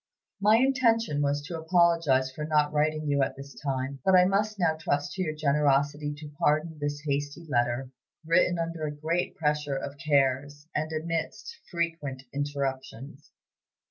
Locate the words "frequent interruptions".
11.69-13.29